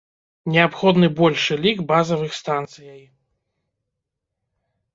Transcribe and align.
Неабходны 0.53 1.07
большы 1.19 1.53
лік 1.67 1.77
базавых 1.93 2.31
станцыяй. 2.39 2.99